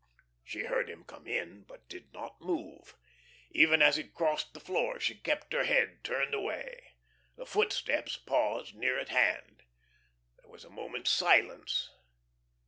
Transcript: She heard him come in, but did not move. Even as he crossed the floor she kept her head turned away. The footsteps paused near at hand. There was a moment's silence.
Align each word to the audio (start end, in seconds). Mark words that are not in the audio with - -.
She 0.43 0.63
heard 0.63 0.89
him 0.89 1.03
come 1.03 1.27
in, 1.27 1.61
but 1.65 1.87
did 1.87 2.11
not 2.11 2.41
move. 2.41 2.97
Even 3.51 3.83
as 3.83 3.97
he 3.97 4.03
crossed 4.07 4.55
the 4.55 4.59
floor 4.59 4.99
she 4.99 5.13
kept 5.13 5.53
her 5.53 5.63
head 5.63 6.03
turned 6.03 6.33
away. 6.33 6.93
The 7.35 7.45
footsteps 7.45 8.17
paused 8.17 8.73
near 8.73 8.97
at 8.97 9.09
hand. 9.09 9.61
There 10.41 10.49
was 10.49 10.65
a 10.65 10.71
moment's 10.71 11.11
silence. 11.11 11.91